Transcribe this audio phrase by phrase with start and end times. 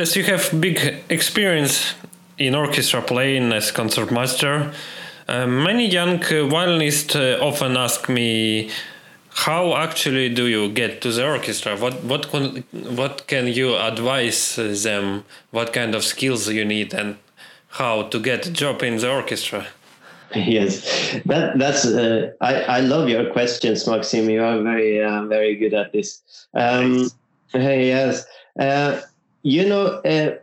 [0.00, 0.78] as you have big
[1.10, 1.94] experience
[2.38, 4.72] in orchestra playing as concertmaster,
[5.28, 8.70] uh, many young uh, violinists uh, often ask me,
[9.44, 11.76] "How actually do you get to the orchestra?
[11.76, 12.24] What what
[13.00, 15.24] what can you advise them?
[15.50, 17.16] What kind of skills you need, and
[17.80, 19.66] how to get a job in the orchestra?"
[20.34, 20.72] Yes,
[21.26, 21.84] that that's.
[21.84, 24.30] Uh, I I love your questions, Maxim.
[24.30, 26.22] You are very uh, very good at this.
[26.54, 27.10] Um,
[27.52, 28.24] yes,
[28.58, 29.00] uh,
[29.42, 30.36] you know, uh,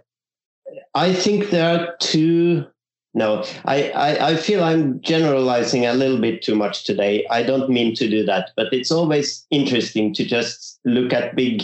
[0.96, 2.66] I think there are two.
[3.14, 7.26] No, I, I I feel I'm generalizing a little bit too much today.
[7.32, 11.64] I don't mean to do that, but it's always interesting to just look at big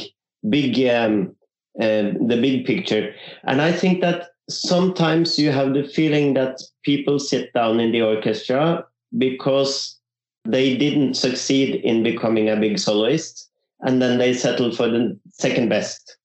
[0.50, 1.36] big um,
[1.80, 7.20] uh, the big picture, and I think that sometimes you have the feeling that people
[7.20, 8.86] sit down in the orchestra
[9.18, 9.98] because
[10.46, 13.50] they didn't succeed in becoming a big soloist
[13.82, 16.18] and then they settle for the second best.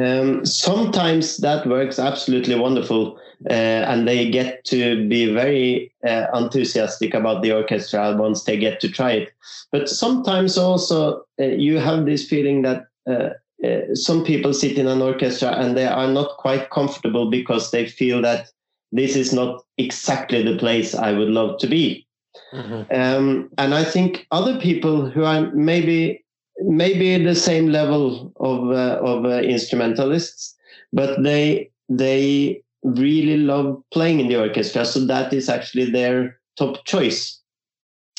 [0.00, 3.18] Um, sometimes that works absolutely wonderful
[3.50, 8.80] uh, and they get to be very uh, enthusiastic about the orchestra once they get
[8.80, 9.32] to try it.
[9.70, 13.30] But sometimes also uh, you have this feeling that uh,
[13.66, 17.86] uh, some people sit in an orchestra and they are not quite comfortable because they
[17.86, 18.48] feel that
[18.92, 22.06] this is not exactly the place I would love to be.
[22.52, 22.94] Mm-hmm.
[22.94, 26.21] Um, and I think other people who are maybe
[26.64, 30.54] maybe the same level of uh, of uh, instrumentalists,
[30.92, 36.84] but they they really love playing in the orchestra, so that is actually their top
[36.84, 37.38] choice.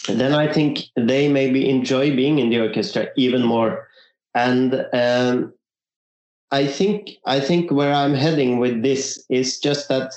[0.07, 3.87] And then I think they maybe enjoy being in the orchestra even more
[4.35, 5.53] and um,
[6.51, 10.13] I think I think where I'm heading with this is just that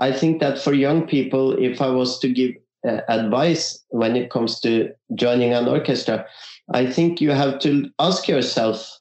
[0.00, 2.52] I think that for young people, if I was to give
[2.86, 6.26] uh, advice when it comes to joining an orchestra,
[6.72, 8.98] I think you have to ask yourself,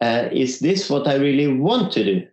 [0.00, 2.26] uh, is this what I really want to do?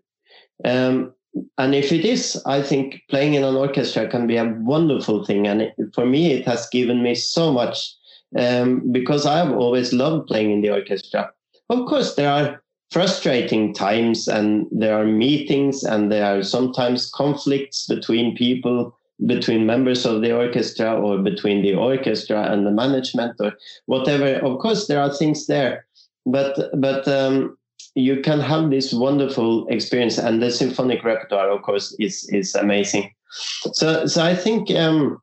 [0.66, 1.14] Um,
[1.58, 5.48] and if it is, I think playing in an orchestra can be a wonderful thing.
[5.48, 7.94] And it, for me, it has given me so much
[8.38, 11.32] um, because I've always loved playing in the orchestra
[11.70, 17.88] of course, there are frustrating times and there are meetings and there are sometimes conflicts
[17.88, 18.96] between people
[19.26, 23.54] between members of the orchestra or between the orchestra and the management or
[23.86, 24.36] whatever.
[24.46, 25.86] Of course there are things there
[26.26, 27.58] but but um,
[27.96, 33.14] you can have this wonderful experience and the symphonic repertoire of course is is amazing.
[33.30, 35.22] So so i think um,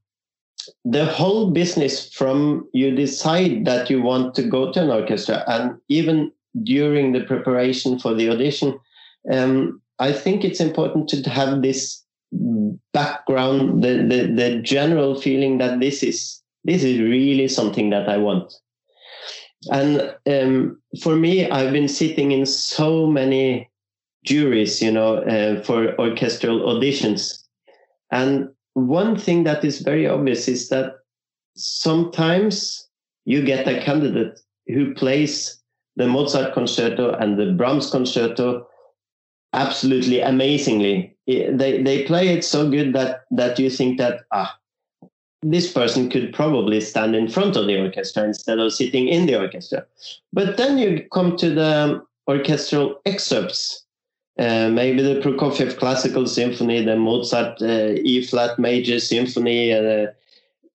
[0.85, 5.79] the whole business from you decide that you want to go to an orchestra and
[5.89, 8.79] even during the preparation for the audition,
[9.31, 12.03] um, I think it's important to have this
[12.93, 18.19] background, the, the, the general feeling that this is this is really something that I
[18.19, 18.53] want.
[19.71, 23.71] And um, for me, I've been sitting in so many
[24.25, 27.43] juries, you know, uh, for orchestral auditions.
[28.11, 30.97] And one thing that is very obvious is that
[31.57, 32.89] sometimes
[33.25, 35.61] you get a candidate who plays
[35.97, 38.67] the Mozart concerto and the Brahms concerto
[39.53, 41.17] absolutely amazingly.
[41.27, 44.57] They they play it so good that that you think that ah
[45.43, 49.39] this person could probably stand in front of the orchestra instead of sitting in the
[49.41, 49.87] orchestra.
[50.33, 53.85] But then you come to the orchestral excerpts,
[54.39, 60.09] uh, maybe the Prokofiev Classical Symphony, the Mozart uh, E flat major symphony, uh,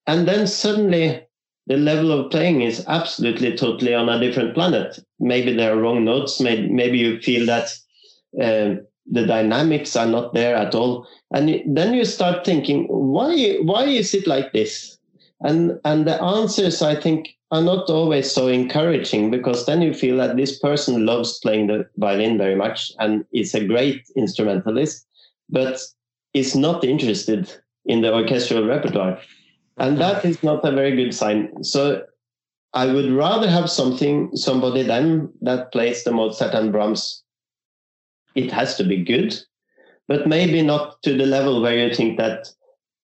[0.07, 1.21] and then suddenly
[1.67, 4.99] the level of playing is absolutely totally on a different planet.
[5.19, 6.39] Maybe there are wrong notes.
[6.39, 7.75] Maybe, maybe you feel that
[8.41, 8.75] uh,
[9.11, 14.13] the dynamics are not there at all, and then you start thinking, why why is
[14.13, 14.97] it like this?
[15.41, 20.17] And and the answers I think are not always so encouraging because then you feel
[20.17, 25.05] that this person loves playing the violin very much and is a great instrumentalist,
[25.49, 25.79] but
[26.33, 27.51] is not interested
[27.85, 29.19] in the orchestral repertoire.
[29.77, 31.63] And that is not a very good sign.
[31.63, 32.03] So
[32.73, 37.23] I would rather have something, somebody then that plays the Mozart and Brahms.
[38.35, 39.35] It has to be good,
[40.07, 42.47] but maybe not to the level where you think that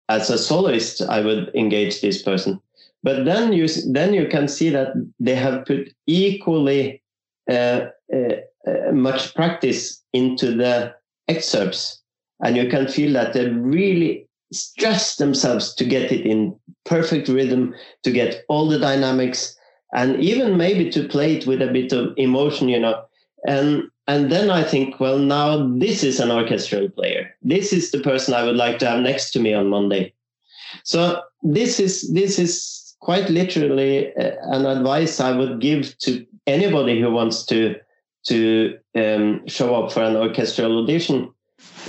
[0.09, 2.61] as a soloist, I would engage this person.
[3.03, 4.89] But then you then you can see that
[5.21, 7.03] they have put equally
[7.49, 8.35] uh, uh,
[8.67, 10.95] uh, much practice into the
[11.29, 12.03] excerpts,
[12.43, 17.75] and you can feel that they really stress themselves to get it in perfect rhythm,
[18.03, 19.57] to get all the dynamics,
[19.95, 23.05] and even maybe to play it with a bit of emotion, you know.
[23.47, 27.37] And and then I think, well, now this is an orchestral player.
[27.43, 30.15] This is the person I would like to have next to me on Monday.
[30.83, 37.01] So this is this is quite literally uh, an advice I would give to anybody
[37.01, 37.77] who wants to
[38.29, 41.31] to um, show up for an orchestral audition,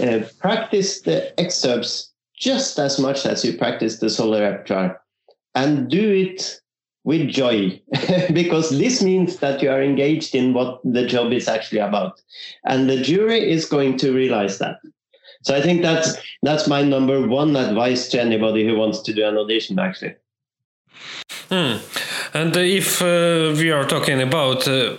[0.01, 5.01] uh, practice the excerpts just as much as you practice the solo repertoire,
[5.56, 6.62] and do it
[7.09, 7.81] with joy,
[8.41, 12.21] because this means that you are engaged in what the job is actually about,
[12.65, 14.77] and the jury is going to realize that.
[15.41, 16.09] So I think that's
[16.44, 20.15] that's my number one advice to anybody who wants to do an audition, actually.
[21.50, 21.77] Hmm.
[22.35, 24.97] And if uh, we are talking about uh,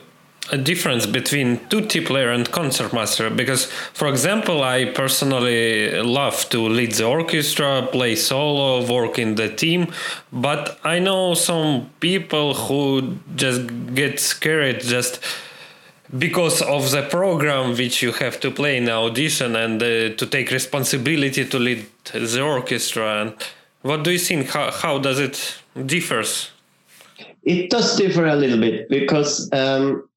[0.53, 6.93] a difference between tutti player and concertmaster, because, for example, I personally love to lead
[6.93, 9.93] the orchestra, play solo, work in the team,
[10.33, 13.61] but I know some people who just
[13.95, 15.21] get scared just
[16.19, 20.51] because of the program which you have to play in audition and uh, to take
[20.51, 23.23] responsibility to lead the orchestra.
[23.23, 23.35] And
[23.83, 24.49] what do you think?
[24.49, 26.51] How, how does it differs?
[27.43, 30.09] It does differ a little bit because um,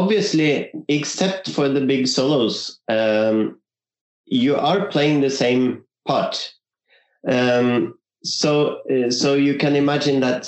[0.00, 0.48] obviously
[0.88, 3.58] except for the big solos um,
[4.42, 6.52] you are playing the same part
[7.28, 10.42] um, so uh, so you can imagine that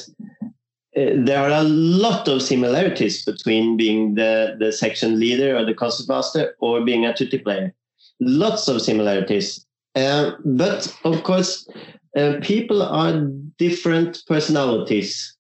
[0.99, 5.75] uh, there are a lot of similarities between being the, the section leader or the
[5.75, 7.75] concertmaster or being a tutti player.
[8.21, 9.65] Lots of similarities.
[9.95, 11.69] Uh, but of course,
[12.17, 13.27] uh, people are
[13.59, 15.37] different personalities.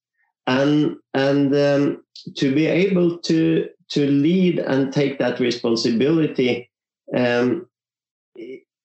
[0.46, 2.04] And, and um,
[2.36, 6.70] to be able to, to lead and take that responsibility,
[7.16, 7.66] um,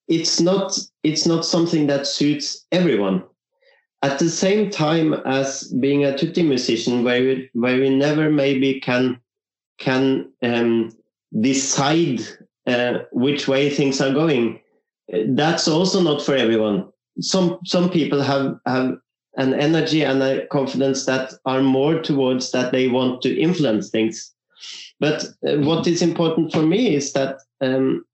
[0.08, 3.22] it's, not, it's not something that suits everyone.
[4.02, 8.80] At the same time as being a tutti musician where we, where we never maybe
[8.80, 9.20] can
[9.80, 10.96] can um,
[11.40, 12.20] decide
[12.66, 14.60] uh, which way things are going
[15.28, 16.88] that's also not for everyone.
[17.20, 18.96] Some some people have have
[19.36, 24.32] an energy and a confidence that are more towards that they want to influence things
[25.00, 28.04] but uh, what is important for me is that um,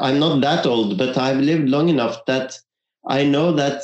[0.00, 2.58] i'm not that old but i've lived long enough that
[3.06, 3.82] i know that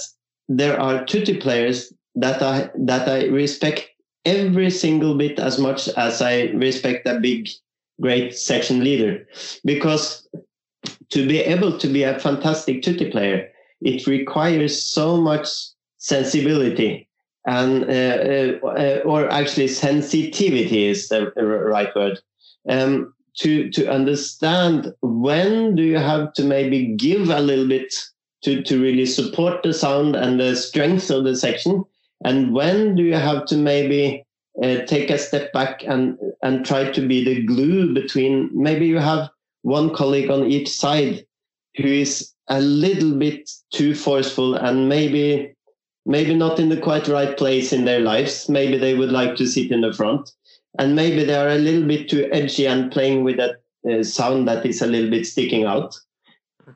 [0.48, 3.88] there are tutti players that I that I respect
[4.24, 7.48] every single bit as much as I respect a big,
[8.00, 9.26] great section leader,
[9.64, 10.28] because
[11.10, 13.48] to be able to be a fantastic tutti player,
[13.80, 15.48] it requires so much
[15.98, 17.08] sensibility
[17.46, 22.20] and uh, uh, or actually sensitivity is the right word
[22.68, 27.94] um, to to understand when do you have to maybe give a little bit
[28.42, 31.84] to, to really support the sound and the strength of the section?
[32.24, 34.24] And when do you have to maybe
[34.62, 38.98] uh, take a step back and, and try to be the glue between maybe you
[38.98, 39.28] have
[39.62, 41.24] one colleague on each side
[41.76, 45.52] who is a little bit too forceful and maybe
[46.06, 49.46] maybe not in the quite right place in their lives maybe they would like to
[49.46, 50.30] sit in the front
[50.78, 54.48] and maybe they are a little bit too edgy and playing with that uh, sound
[54.48, 55.98] that is a little bit sticking out.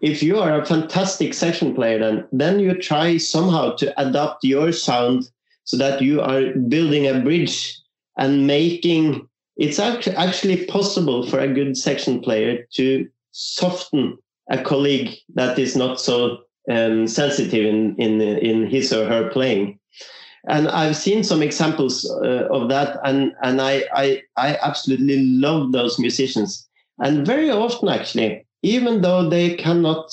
[0.00, 4.73] If you are a fantastic section player then then you try somehow to adapt your
[4.73, 5.31] sound
[5.65, 7.77] so that you are building a bridge
[8.17, 14.17] and making it's actually possible for a good section player to soften
[14.50, 16.39] a colleague that is not so
[16.71, 19.78] um, sensitive in, in in his or her playing
[20.46, 25.73] and I've seen some examples uh, of that, and and I, I I absolutely love
[25.73, 26.69] those musicians.
[26.99, 30.11] And very often, actually, even though they cannot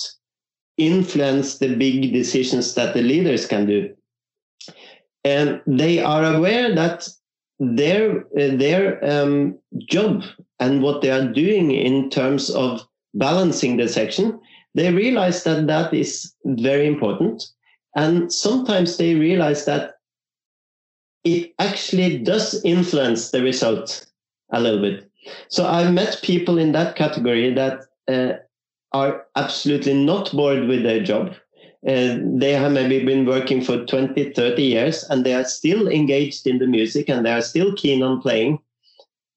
[0.77, 3.93] influence the big decisions that the leaders can do.
[5.23, 7.07] And they are aware that
[7.59, 10.23] their uh, their um, job
[10.59, 12.81] and what they are doing in terms of
[13.13, 14.39] balancing the section,
[14.75, 17.43] they realize that that is very important.
[17.95, 19.94] And sometimes they realize that
[21.25, 24.05] it actually does influence the result
[24.51, 25.09] a little bit.
[25.49, 28.33] So I've met people in that category that uh,
[28.93, 31.33] are absolutely not bored with their job.
[31.85, 36.47] Uh, they have maybe been working for 20, 30 years and they are still engaged
[36.47, 38.59] in the music and they are still keen on playing,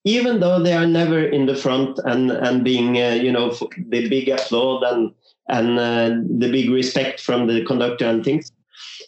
[0.05, 3.51] even though they are never in the front and, and being, uh, you know,
[3.89, 5.13] the big applaud and,
[5.49, 8.53] and uh, the big respect from the conductor and things.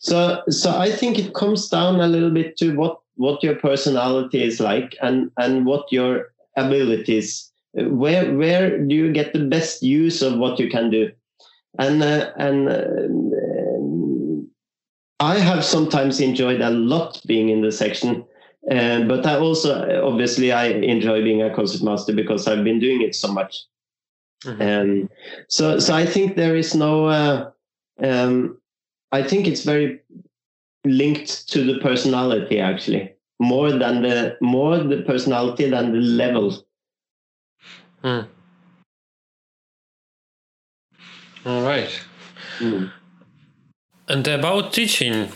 [0.00, 4.42] So, so I think it comes down a little bit to what, what your personality
[4.42, 10.22] is like and, and what your abilities where where do you get the best use
[10.22, 11.10] of what you can do
[11.78, 13.08] and uh, and uh,
[15.20, 18.24] i have sometimes enjoyed a lot being in the section
[18.70, 23.14] uh, but i also obviously i enjoy being a concertmaster because i've been doing it
[23.14, 23.64] so much
[24.44, 24.62] mm-hmm.
[24.62, 25.08] um,
[25.48, 27.50] so so i think there is no uh,
[28.02, 28.59] um,
[29.12, 30.00] i think it's very
[30.84, 36.64] linked to the personality actually more than the more the personality than the level
[38.02, 38.26] Mm.
[41.44, 42.00] All right.
[42.58, 42.90] Mm.
[44.08, 45.28] And about teaching,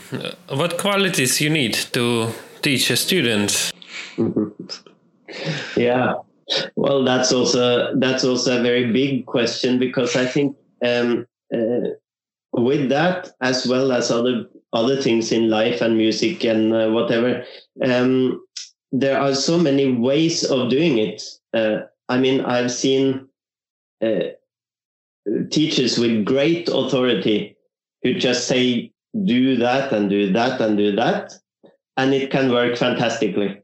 [0.49, 2.31] what qualities you need to
[2.63, 3.73] teach a student?
[5.77, 6.15] yeah,
[6.75, 11.91] well, that's also that's also a very big question because I think um, uh,
[12.55, 17.45] with that as well as other other things in life and music and uh, whatever,
[17.85, 18.45] um,
[18.91, 21.23] there are so many ways of doing it.
[21.53, 23.29] Uh, I mean, I've seen
[24.05, 24.35] uh,
[25.51, 27.57] teachers with great authority
[28.03, 28.93] who just say,
[29.25, 31.35] do that and do that and do that.
[31.97, 33.63] And it can work fantastically.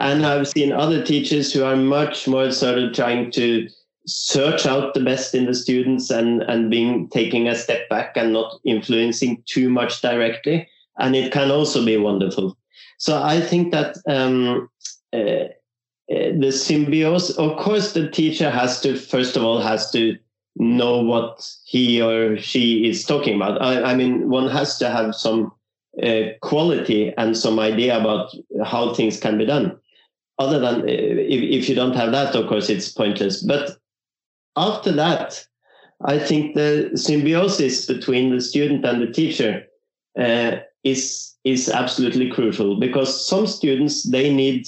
[0.00, 3.68] And I've seen other teachers who are much more sort of trying to
[4.08, 8.32] search out the best in the students and, and being taking a step back and
[8.32, 10.68] not influencing too much directly.
[10.98, 12.56] And it can also be wonderful.
[12.98, 14.68] So I think that um,
[15.12, 20.16] uh, uh the symbiosis, of course, the teacher has to, first of all, has to
[20.56, 23.62] know what he or she is talking about.
[23.62, 25.52] I, I mean, one has to have some
[26.02, 28.34] uh, quality and some idea about
[28.64, 29.78] how things can be done.
[30.38, 33.42] Other than uh, if, if you don't have that, of course, it's pointless.
[33.42, 33.76] But
[34.58, 35.46] after that,
[36.04, 39.64] I think the symbiosis between the student and the teacher
[40.18, 44.66] uh, is is absolutely crucial because some students they need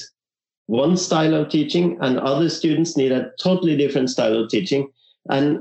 [0.67, 4.89] one style of teaching and other students need a totally different style of teaching
[5.29, 5.61] and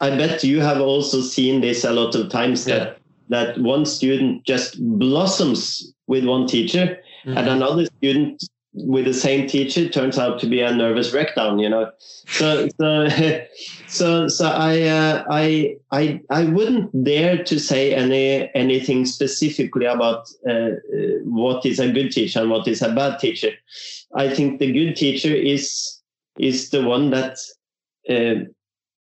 [0.00, 2.78] I bet you have also seen this a lot of times yeah.
[2.78, 7.36] that that one student just blossoms with one teacher mm-hmm.
[7.36, 8.42] and another student
[8.74, 11.90] with the same teacher turns out to be a nervous breakdown you know?
[12.26, 13.08] So so
[13.86, 20.28] so so i uh, i i i wouldn't dare to say any anything specifically about
[20.48, 20.70] uh,
[21.24, 23.52] what is a good teacher and what is a bad teacher.
[24.14, 26.00] I think the good teacher is
[26.38, 27.38] is the one that
[28.08, 28.44] uh,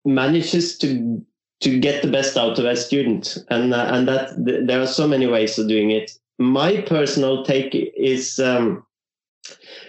[0.05, 1.23] manages to
[1.61, 3.37] to get the best out of a student.
[3.49, 6.11] And uh, and that th- there are so many ways of doing it.
[6.39, 8.83] My personal take is um,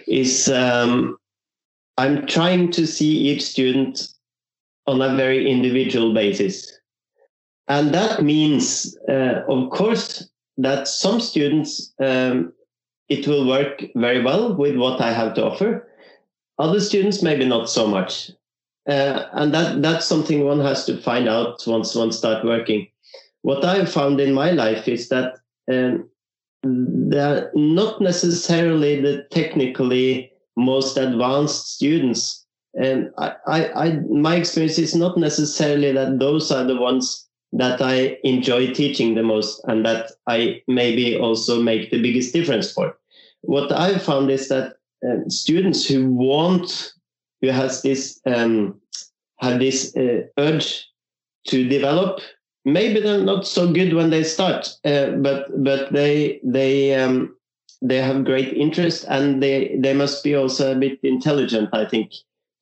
[0.07, 1.17] is um,
[1.97, 4.13] i'm trying to see each student
[4.87, 6.71] on a very individual basis.
[7.67, 12.53] And that means uh, of course that some students um,
[13.09, 15.87] it will work very well with what i have to offer.
[16.59, 18.31] Other students maybe not so much.
[18.87, 22.87] Uh, and that that's something one has to find out once one start working.
[23.41, 25.35] What I've found in my life is that
[25.71, 26.09] um,
[26.63, 32.45] they're not necessarily the technically most advanced students.
[32.75, 37.81] And I, I, I, my experience is not necessarily that those are the ones that
[37.81, 42.97] I enjoy teaching the most and that I maybe also make the biggest difference for.
[43.41, 44.75] What I've found is that
[45.07, 46.93] um, students who want
[47.41, 48.79] who has this um,
[49.39, 50.87] have this uh, urge
[51.47, 52.21] to develop.
[52.65, 57.35] Maybe they're not so good when they start, uh, but but they they um,
[57.81, 61.69] they have great interest and they they must be also a bit intelligent.
[61.73, 62.13] I think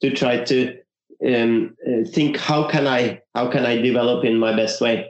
[0.01, 0.77] to try to
[1.27, 5.09] um, uh, think how can I how can I develop in my best way.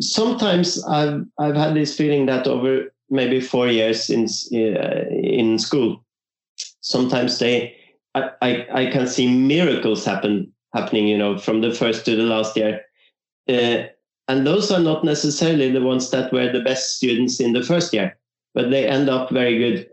[0.00, 6.04] Sometimes I've I've had this feeling that over maybe four years in uh, in school,
[6.80, 7.76] sometimes they
[8.14, 12.56] I, I, can see miracles happen happening, you know, from the first to the last
[12.56, 12.82] year.
[13.48, 13.84] Uh,
[14.28, 17.92] and those are not necessarily the ones that were the best students in the first
[17.92, 18.16] year,
[18.54, 19.90] but they end up very good.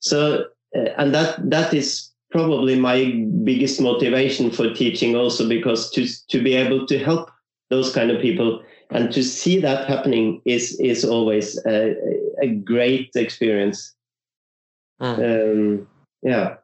[0.00, 0.46] So,
[0.76, 6.42] uh, and that that is probably my biggest motivation for teaching, also because to to
[6.42, 7.30] be able to help
[7.70, 8.62] those kind of people
[8.92, 11.96] and to see that happening is is always a,
[12.42, 13.94] a great experience.
[15.00, 15.18] Mm.
[15.18, 15.88] Um,
[16.22, 16.56] yeah.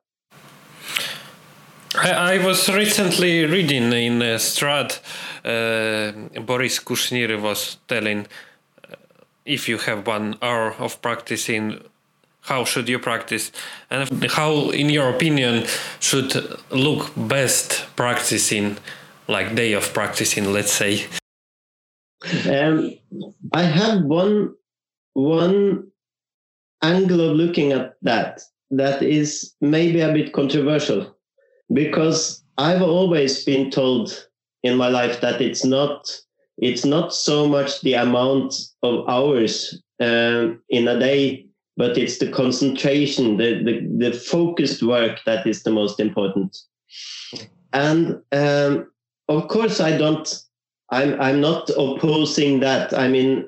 [1.94, 4.98] I, I was recently reading in uh, Strad, uh,
[5.48, 8.26] Boris Kushnir was telling
[8.84, 8.96] uh,
[9.44, 11.80] if you have one hour of practicing,
[12.42, 13.50] how should you practice?
[13.90, 15.66] And how, in your opinion,
[16.00, 16.34] should
[16.70, 18.76] look best practicing,
[19.26, 21.06] like day of practicing, let's say?
[22.48, 22.94] Um,
[23.52, 24.54] I have one
[25.14, 25.90] one
[26.82, 28.40] angle of looking at that
[28.70, 31.16] that is maybe a bit controversial
[31.72, 34.28] because I've always been told
[34.62, 36.20] in my life that it's not
[36.58, 41.46] it's not so much the amount of hours um, in a day,
[41.76, 46.56] but it's the concentration, the, the, the focused work that is the most important.
[47.72, 48.90] And um,
[49.28, 50.42] of course, I don't.
[50.90, 52.94] I'm I'm not opposing that.
[52.94, 53.44] I mean,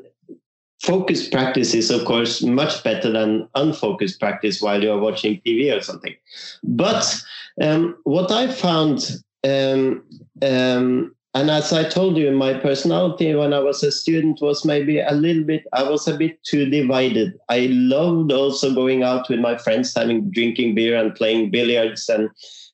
[0.83, 5.81] focused practice is of course much better than unfocused practice while you're watching TV or
[5.81, 6.15] something.
[6.63, 7.19] But
[7.63, 9.11] um, what I found
[9.45, 10.05] um,
[10.43, 14.99] um, and as I told you, my personality when I was a student was maybe
[14.99, 17.35] a little bit, I was a bit too divided.
[17.49, 22.09] I loved also going out with my friends, having drinking beer and playing billiards.
[22.09, 22.31] And,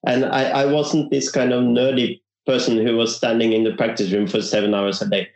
[0.06, 4.10] and I, I wasn't this kind of nerdy person who was standing in the practice
[4.10, 5.28] room for seven hours a day.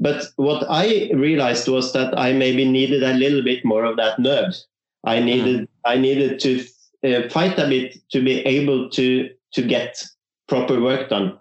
[0.00, 4.18] But what I realized was that I maybe needed a little bit more of that
[4.18, 4.60] nerd.
[5.04, 5.68] I needed, mm.
[5.84, 6.64] I needed to
[7.04, 10.04] uh, fight a bit to be able to, to get
[10.48, 11.38] proper work done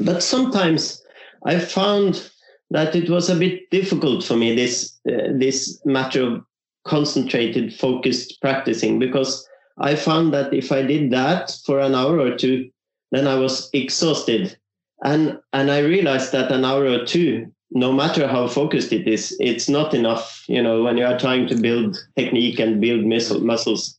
[0.00, 1.02] but sometimes
[1.44, 2.30] I found
[2.70, 6.44] that it was a bit difficult for me this uh, this matter of
[6.84, 9.46] concentrated, focused practicing because
[9.78, 12.70] I found that if I did that for an hour or two,
[13.10, 14.56] then I was exhausted,
[15.04, 19.36] and and I realized that an hour or two, no matter how focused it is,
[19.40, 20.44] it's not enough.
[20.48, 23.98] You know, when you are trying to build technique and build muscle, muscles,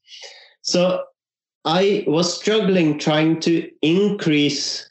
[0.61, 1.03] so
[1.65, 4.89] I was struggling trying to increase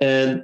[0.00, 0.36] uh,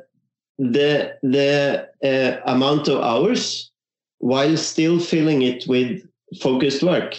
[0.58, 3.70] the the uh, amount of hours
[4.18, 6.02] while still filling it with
[6.40, 7.16] focused work.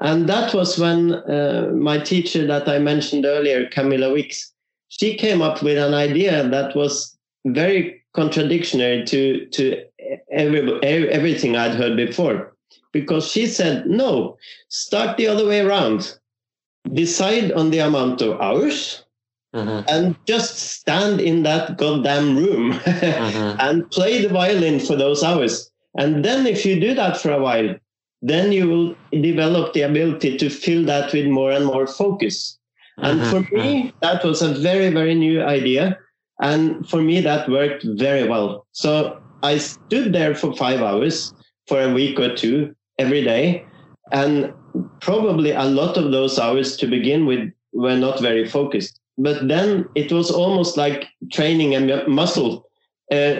[0.00, 4.52] And that was when uh, my teacher that I mentioned earlier, Camilla Wicks,
[4.88, 7.16] she came up with an idea that was
[7.46, 9.84] very contradictory to to
[10.30, 12.56] every, everything I'd heard before.
[12.92, 14.36] Because she said, no,
[14.68, 16.18] start the other way around.
[16.92, 19.04] Decide on the amount of hours
[19.54, 19.86] Mm-hmm.
[19.86, 23.60] and just stand in that goddamn room mm-hmm.
[23.60, 25.70] and play the violin for those hours.
[25.98, 27.74] And then, if you do that for a while,
[28.22, 32.58] then you will develop the ability to fill that with more and more focus.
[32.96, 33.30] And mm-hmm.
[33.30, 35.98] for me, that was a very, very new idea.
[36.40, 38.66] And for me, that worked very well.
[38.72, 41.34] So I stood there for five hours
[41.66, 43.66] for a week or two every day.
[44.12, 44.54] And
[45.00, 49.88] probably a lot of those hours to begin with were not very focused but then
[49.94, 52.68] it was almost like training a muscle.
[53.10, 53.34] Uh,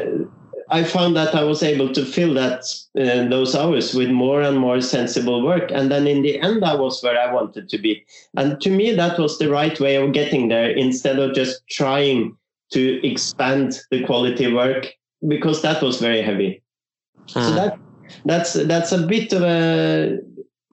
[0.70, 2.64] I found that I was able to fill that
[2.98, 6.74] uh, those hours with more and more sensible work, and then in the end, I
[6.74, 8.04] was where I wanted to be.
[8.36, 12.36] And to me, that was the right way of getting there, instead of just trying
[12.72, 14.86] to expand the quality work
[15.28, 16.62] because that was very heavy.
[17.26, 17.54] So hmm.
[17.56, 17.78] that
[18.24, 20.18] that's that's a bit of a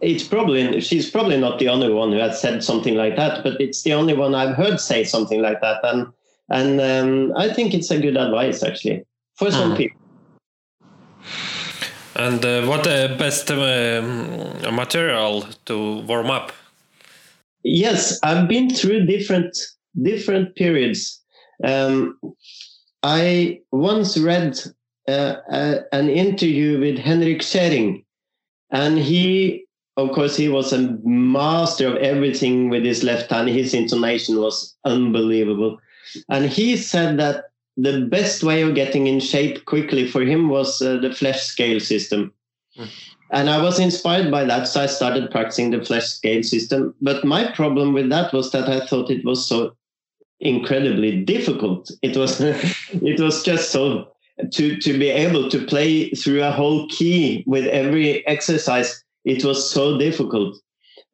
[0.02, 3.60] it's probably she's probably not the only one who has said something like that, but
[3.60, 6.08] it's the only one I've heard say something like that, and
[6.50, 9.78] and um, I think it's a good advice actually for some mm.
[9.78, 10.00] people.
[12.16, 16.52] And uh, what the best uh, material to warm up?
[17.64, 19.58] Yes, I've been through different
[20.02, 21.22] different periods.
[21.64, 22.20] Um,
[23.04, 24.60] I once read
[25.08, 28.04] uh, a, an interview with Henryk Szeryng,
[28.72, 29.66] and he
[30.06, 33.50] of course, he was a master of everything with his left hand.
[33.50, 35.80] His intonation was unbelievable.
[36.30, 37.46] And he said that
[37.78, 41.80] the best way of getting in shape quickly for him was uh, the Flesch scale
[41.80, 42.34] system.
[42.78, 42.90] Mm.
[43.32, 46.96] And I was inspired by that, so I started practicing the Flesch scale system.
[47.02, 49.76] But my problem with that was that I thought it was so
[50.40, 51.92] incredibly difficult.
[52.02, 54.12] It was, it was just so
[54.52, 59.70] to to be able to play through a whole key with every exercise it was
[59.70, 60.58] so difficult.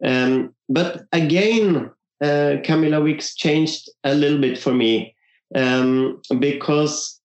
[0.04, 5.16] Um, but again, uh, Camilla Wicks changed a little bit for me
[5.54, 7.20] um, because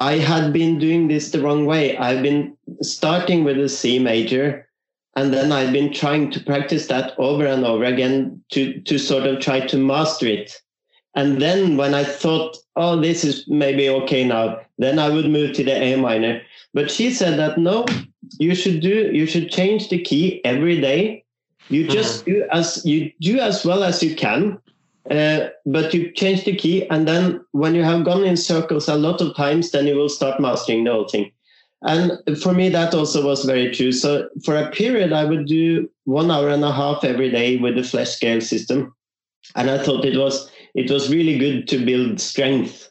[0.00, 1.96] I had been doing this the wrong way.
[1.96, 4.68] I've been starting with a C major,
[5.16, 9.26] and then I've been trying to practice that over and over again to to sort
[9.26, 10.60] of try to master it.
[11.14, 15.54] And then when I thought, oh, this is maybe okay now, then I would move
[15.54, 16.42] to the A minor.
[16.76, 17.86] But she said that no,
[18.38, 21.24] you should do you should change the key every day.
[21.70, 22.32] You just mm-hmm.
[22.32, 24.58] do as you do as well as you can.
[25.10, 28.94] Uh, but you change the key, and then when you have gone in circles a
[28.94, 31.30] lot of times, then you will start mastering the whole thing.
[31.82, 32.12] And
[32.42, 33.92] for me, that also was very true.
[33.92, 37.76] So for a period, I would do one hour and a half every day with
[37.76, 38.94] the Flesch scale system,
[39.54, 42.90] and I thought it was it was really good to build strength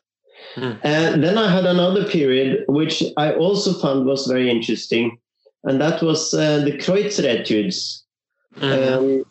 [0.55, 0.79] Mm.
[0.83, 5.17] And then I had another period which I also found was very interesting,
[5.63, 8.03] and that was uh, the Kreutzer etudes.
[8.57, 8.97] Mm.
[8.97, 9.25] Um,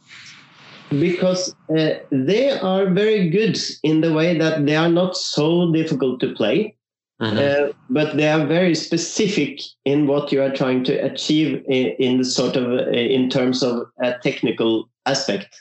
[1.01, 6.21] because uh, they are very good in the way that they are not so difficult
[6.21, 6.77] to play,
[7.21, 7.37] mm-hmm.
[7.37, 12.19] uh, but they are very specific in what you are trying to achieve in, in
[12.19, 15.61] the sort of uh, in terms of a technical aspect.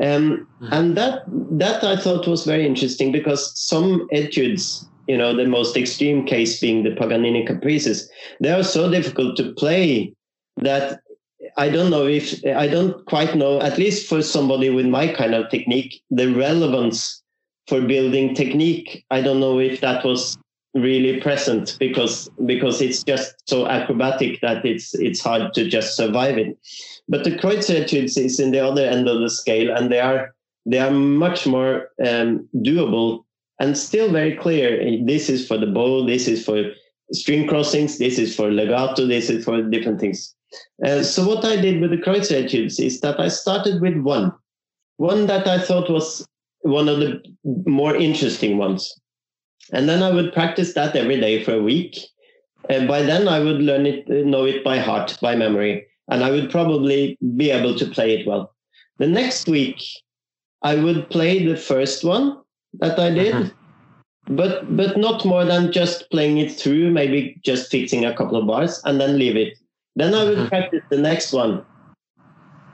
[0.00, 0.72] Um, mm-hmm.
[0.72, 1.24] And that
[1.58, 6.60] that I thought was very interesting because some etudes, you know, the most extreme case
[6.60, 10.14] being the Paganini caprices, they are so difficult to play
[10.56, 11.00] that
[11.56, 15.34] I don't know if I don't quite know, at least for somebody with my kind
[15.34, 17.22] of technique, the relevance
[17.66, 20.36] for building technique, I don't know if that was
[20.74, 26.38] really present because because it's just so acrobatic that it's it's hard to just survive
[26.38, 26.58] it.
[27.12, 30.34] But the Kreutzer etudes is in the other end of the scale, and they are
[30.64, 33.24] they are much more um, doable
[33.60, 34.66] and still very clear.
[35.04, 36.06] This is for the bow.
[36.06, 36.72] This is for
[37.12, 37.98] string crossings.
[37.98, 39.06] This is for legato.
[39.06, 40.34] This is for different things.
[40.86, 44.32] Uh, so what I did with the Kreutzer etudes is that I started with one,
[44.96, 46.26] one that I thought was
[46.62, 47.22] one of the
[47.66, 48.98] more interesting ones.
[49.70, 51.98] And then I would practice that every day for a week.
[52.70, 56.30] And by then I would learn it, know it by heart, by memory, and I
[56.30, 58.54] would probably be able to play it well.
[58.98, 59.82] The next week,
[60.62, 62.38] I would play the first one
[62.74, 64.36] that I did, mm-hmm.
[64.36, 68.46] but but not more than just playing it through, maybe just fixing a couple of
[68.46, 69.58] bars and then leave it.
[69.96, 70.48] Then I would mm-hmm.
[70.48, 71.64] practice the next one,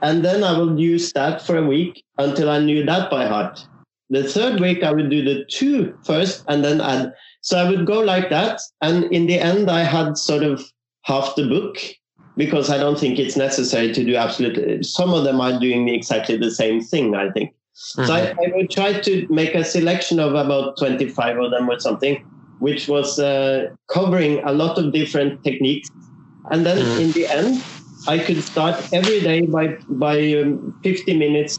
[0.02, 3.66] and then I would use that for a week until I knew that by heart.
[4.10, 7.12] The third week, I would do the two first and then add.
[7.42, 8.60] So I would go like that.
[8.80, 10.64] And in the end, I had sort of
[11.02, 11.78] half the book
[12.38, 14.84] because I don't think it's necessary to do absolutely.
[14.84, 17.50] Some of them are doing exactly the same thing, I think.
[17.50, 18.06] Mm-hmm.
[18.06, 18.40] So I, mm-hmm.
[18.40, 22.24] I, would try to make a selection of about 25 of them or something,
[22.60, 25.90] which was uh, covering a lot of different techniques.
[26.52, 27.00] And then mm-hmm.
[27.02, 27.64] in the end,
[28.06, 31.58] I could start every day by, by um, 50 minutes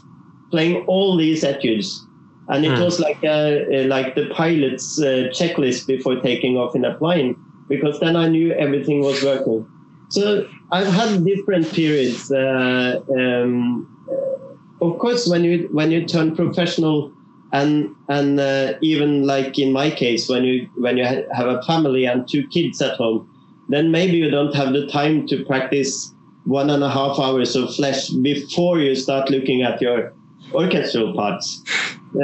[0.50, 2.04] playing all these etudes
[2.48, 2.84] and it mm.
[2.84, 7.36] was like a, like the pilot's uh, checklist before taking off in a plane
[7.68, 9.64] because then I knew everything was working.
[10.08, 12.30] So I've had different periods.
[12.30, 17.12] Uh, um, uh, of course, when you when you turn professional,
[17.52, 22.04] and and uh, even like in my case, when you when you have a family
[22.04, 23.28] and two kids at home,
[23.68, 27.74] then maybe you don't have the time to practice one and a half hours of
[27.74, 30.12] Flesch before you start looking at your
[30.52, 31.62] orchestral parts.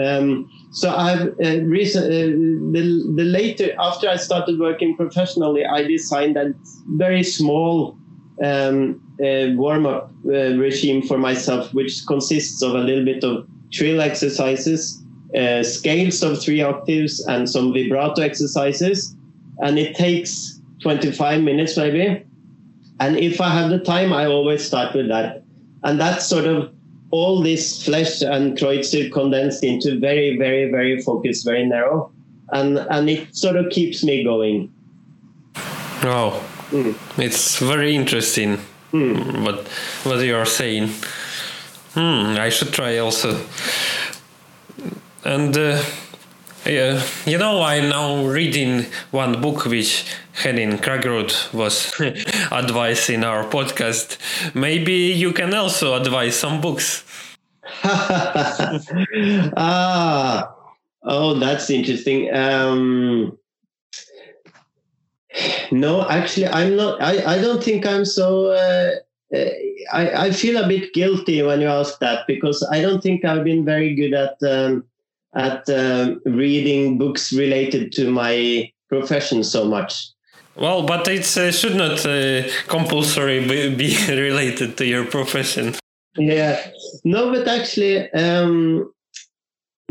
[0.01, 2.27] Um, so I've uh, recent, uh,
[2.73, 6.55] the, the later after I started working professionally, I designed a
[6.89, 7.97] very small
[8.43, 9.01] um,
[9.57, 15.03] warm up uh, regime for myself, which consists of a little bit of trill exercises,
[15.37, 19.15] uh, scales of three octaves, and some vibrato exercises.
[19.61, 22.25] And it takes 25 minutes maybe.
[23.01, 25.43] And if I have the time, I always start with that.
[25.85, 26.73] And that's sort of
[27.11, 32.13] all this Flesch and Kreutzer condensed into very, very, very focused, very narrow,
[32.53, 34.73] and and it sort of keeps me going.
[36.03, 36.95] Oh, mm.
[37.19, 38.59] it's very interesting.
[38.93, 39.45] Mm.
[39.45, 39.69] What
[40.05, 40.89] what you are saying?
[41.95, 43.41] Hmm, I should try also.
[45.25, 45.83] And uh,
[46.67, 51.93] yeah, you know, I'm now reading one book which Henning Kraggerud was
[52.53, 54.19] advising our podcast.
[54.55, 57.05] Maybe you can also advise some books.
[59.57, 60.55] ah,
[61.03, 62.35] oh, that's interesting.
[62.35, 63.39] Um,
[65.71, 67.01] no, actually, I'm not.
[67.03, 68.47] I, I don't think I'm so.
[68.47, 68.97] Uh,
[69.35, 69.51] uh,
[69.93, 73.45] I, I feel a bit guilty when you ask that because I don't think I've
[73.45, 74.85] been very good at um,
[75.35, 80.09] at um, reading books related to my profession so much.
[80.55, 85.75] Well, but it uh, should not uh, compulsory be, be, related to your profession.
[86.17, 86.71] Yeah,
[87.05, 88.91] no, but actually, um,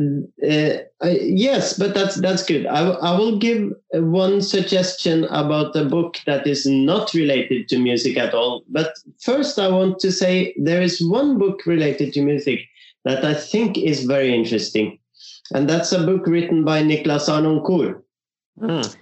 [0.02, 2.66] uh, I, yes, but that's that's good.
[2.66, 8.18] I, I will give one suggestion about a book that is not related to music
[8.18, 8.64] at all.
[8.70, 12.60] But first, I want to say there is one book related to music
[13.06, 15.00] that I think is very interesting,
[15.54, 18.02] and that's a book written by Niklas Harnoncourt.
[18.60, 18.96] Mm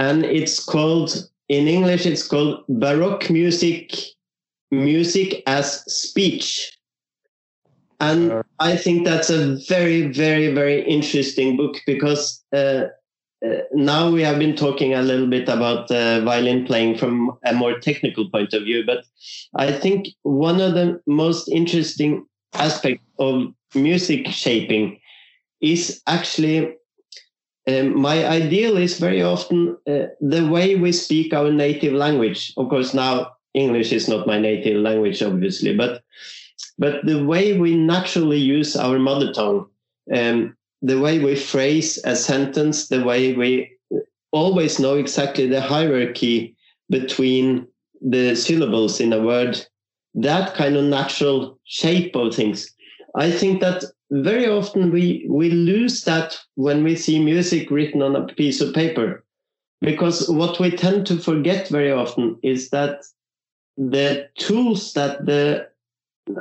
[0.00, 3.94] and it's called in English it's called Baroque music
[4.70, 6.78] music as speech.
[8.00, 12.86] And I think that's a very, very, very interesting book because uh,
[13.44, 17.52] uh, now we have been talking a little bit about uh, violin playing from a
[17.52, 19.04] more technical point of view, but
[19.54, 24.98] I think one of the most interesting aspects of music shaping
[25.60, 26.74] is actually
[27.68, 32.52] um, my ideal is very often uh, the way we speak our native language.
[32.56, 36.02] Of course, now English is not my native language, obviously, but
[36.80, 39.66] but the way we naturally use our mother tongue,
[40.16, 43.70] um, the way we phrase a sentence, the way we
[44.32, 46.56] always know exactly the hierarchy
[46.88, 47.68] between
[48.00, 49.62] the syllables in a word,
[50.14, 52.74] that kind of natural shape of things.
[53.14, 58.16] I think that very often we we lose that when we see music written on
[58.16, 59.22] a piece of paper
[59.82, 63.04] because what we tend to forget very often is that
[63.76, 65.69] the tools that the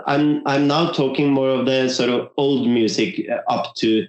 [0.05, 4.07] I'm I'm now talking more of the sort of old music uh, up to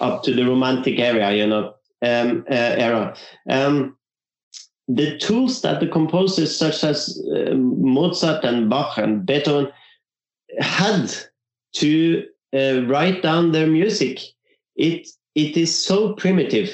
[0.00, 3.16] up to the Romantic era, you know, um, uh, era.
[3.48, 3.96] Um,
[4.88, 9.72] the tools that the composers such as uh, Mozart and Bach and Beethoven
[10.58, 11.14] had
[11.74, 14.20] to uh, write down their music,
[14.76, 16.70] it it is so primitive.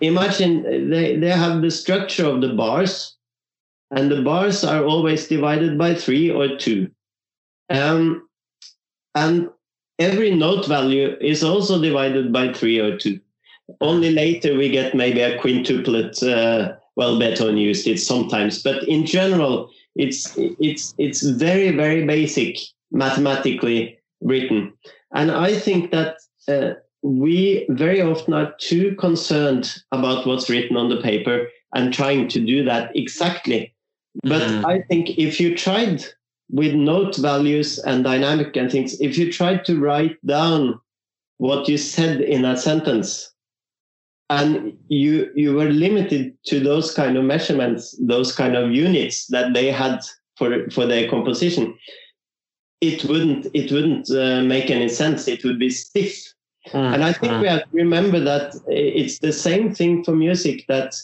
[0.00, 3.16] Imagine they, they have the structure of the bars,
[3.90, 6.90] and the bars are always divided by three or two.
[7.70, 8.28] Um,
[9.14, 9.50] and
[9.98, 13.20] every note value is also divided by three or two.
[13.80, 16.22] Only later we get maybe a quintuplet.
[16.22, 22.58] Uh, well, Beethoven used it sometimes, but in general, it's it's it's very very basic
[22.90, 24.72] mathematically written,
[25.14, 26.16] and I think that
[26.48, 32.28] uh, we very often are too concerned about what's written on the paper and trying
[32.28, 33.74] to do that exactly.
[34.22, 34.66] But mm-hmm.
[34.66, 36.04] I think if you tried
[36.50, 40.80] with note values and dynamic and things, if you tried to write down
[41.38, 43.32] what you said in a sentence
[44.30, 49.52] and you you were limited to those kind of measurements, those kind of units that
[49.52, 50.00] they had
[50.36, 51.74] for for their composition,
[52.80, 55.28] it wouldn't it wouldn't uh, make any sense.
[55.28, 56.16] It would be stiff.
[56.68, 57.40] Mm, and I think mm.
[57.42, 60.94] we have to remember that it's the same thing for music that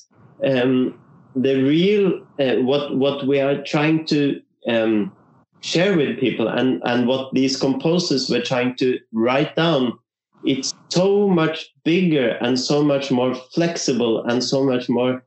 [0.44, 0.98] um,
[1.34, 5.12] the real uh, what what we are trying to um,
[5.60, 9.98] share with people and and what these composers were trying to write down
[10.44, 15.24] it's so much bigger and so much more flexible and so much more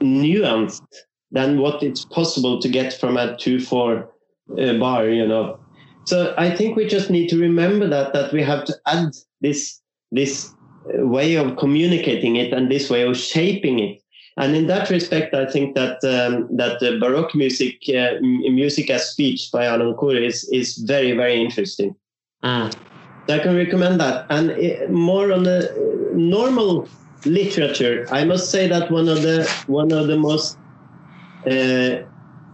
[0.00, 0.82] nuanced
[1.30, 4.08] than what it's possible to get from a 2-4
[4.58, 5.58] uh, bar you know.
[6.04, 9.80] So i think we just need to remember that that we have to add this
[10.10, 10.54] this
[10.86, 14.00] uh, way of communicating it and this way of shaping it
[14.38, 19.10] and in that respect, I think that um, that the Baroque music, uh, music as
[19.10, 21.96] speech by Harnoncourt is is very very interesting.
[22.44, 22.74] Mm.
[23.28, 24.26] I can recommend that.
[24.30, 25.72] And it, more on the
[26.14, 26.88] normal
[27.24, 30.58] literature, I must say that one of the one of the most
[31.50, 32.02] uh,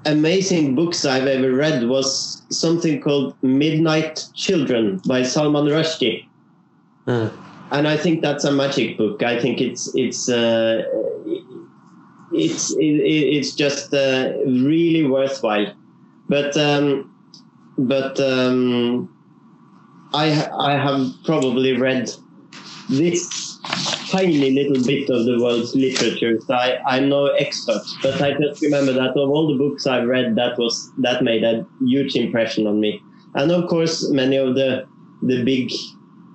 [0.06, 6.26] amazing books I've ever read was something called Midnight Children by Salman Rushdie.
[7.06, 7.32] Mm.
[7.72, 9.22] And I think that's a magic book.
[9.22, 10.84] I think it's it's uh,
[12.34, 15.72] it's it, it's just uh, really worthwhile.
[16.28, 17.14] But um,
[17.78, 19.14] but um,
[20.14, 22.10] I I have probably read
[22.88, 23.58] this
[24.10, 26.38] tiny little bit of the world's literature.
[26.40, 30.06] So I, I'm no expert, but I just remember that of all the books I've
[30.06, 33.00] read, that was that made a huge impression on me.
[33.34, 34.86] And of course, many of the
[35.22, 35.72] the big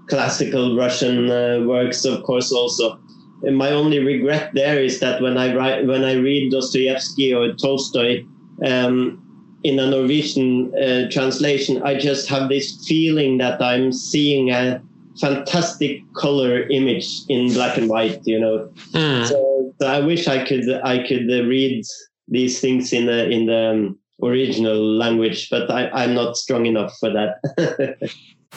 [0.08, 3.00] classical Russian uh, works, of course, also
[3.44, 7.54] and my only regret there is that when I write, when I read Dostoevsky or
[7.54, 8.24] Tolstoy
[8.66, 9.24] um,
[9.64, 14.82] in a Norwegian uh, translation, I just have this feeling that I'm seeing a
[15.20, 18.22] fantastic color image in black and white.
[18.26, 19.28] You know, mm.
[19.28, 21.86] so, so, I wish I could I could uh, read
[22.28, 26.98] these things in the in the um, original language, but I, I'm not strong enough
[27.00, 27.38] for that.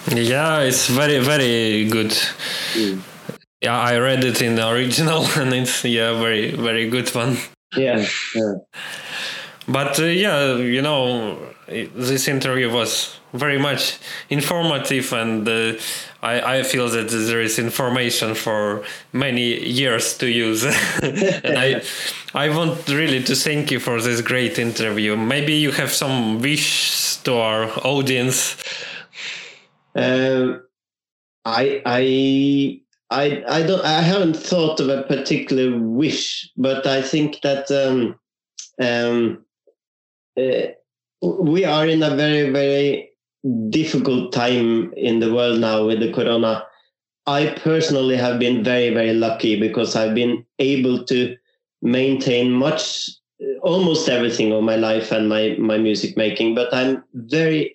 [0.09, 2.11] yeah, it's very very good.
[2.73, 3.10] Mm
[3.61, 7.37] yeah, I read it in the original, and it's yeah, very very good one.
[7.77, 8.07] Yeah.
[8.35, 8.55] yeah.
[9.69, 15.75] But uh, yeah, you know, this interview was very much informative, and uh,
[16.23, 20.65] I I feel that there is information for many years to use.
[20.65, 21.83] and I
[22.35, 25.17] I want really to thank you for this great interview.
[25.17, 28.57] Maybe you have some wish to our audience.
[29.95, 30.59] Uh,
[31.45, 37.41] I I I I don't I haven't thought of a particular wish, but I think
[37.43, 38.19] that um,
[38.81, 39.45] um,
[40.39, 40.69] uh,
[41.23, 43.11] we are in a very very
[43.71, 46.67] difficult time in the world now with the corona.
[47.27, 51.37] I personally have been very very lucky because I've been able to
[51.83, 53.11] maintain much
[53.63, 57.75] almost everything of my life and my my music making, but I'm very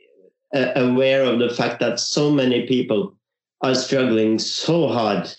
[0.56, 3.18] uh, aware of the fact that so many people
[3.62, 5.32] are struggling so hard.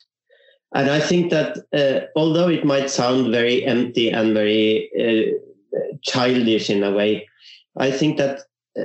[0.75, 6.69] And I think that uh, although it might sound very empty and very uh, childish
[6.69, 7.29] in a way,
[7.79, 8.41] I think that
[8.79, 8.85] uh,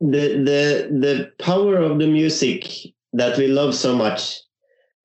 [0.00, 2.68] the the the power of the music
[3.12, 4.40] that we love so much,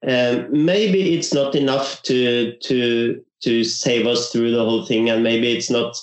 [0.07, 5.23] um, maybe it's not enough to to to save us through the whole thing, and
[5.23, 5.95] maybe it's not.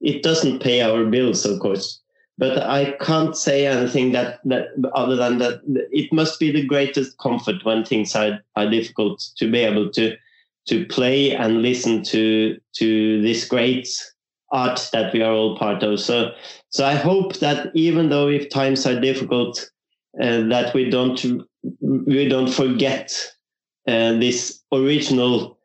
[0.00, 2.01] It doesn't pay our bills, of course
[2.38, 5.60] but I can't say anything that, that other than that
[5.92, 10.16] it must be the greatest comfort when things are, are difficult to be able to
[10.68, 13.88] to play and listen to to this great
[14.50, 16.00] art that we are all part of.
[16.00, 16.32] So
[16.70, 19.70] so I hope that even though if times are difficult,
[20.20, 21.42] uh, that we don't
[21.80, 23.12] we don't forget
[23.86, 25.58] uh, this original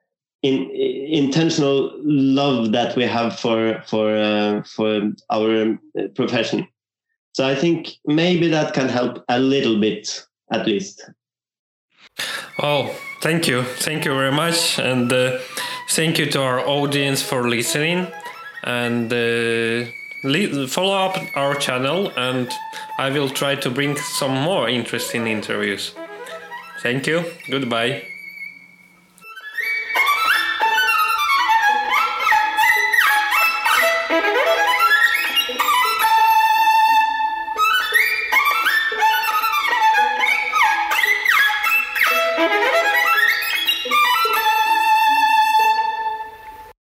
[0.43, 5.79] in, intentional love that we have for for uh, for our
[6.15, 6.67] profession.
[7.33, 11.07] So I think maybe that can help a little bit, at least.
[12.59, 15.37] Oh, thank you, thank you very much, and uh,
[15.89, 18.07] thank you to our audience for listening.
[18.63, 19.85] And uh,
[20.67, 22.51] follow up our channel, and
[22.97, 25.93] I will try to bring some more interesting interviews.
[26.81, 27.23] Thank you.
[27.49, 28.16] Goodbye.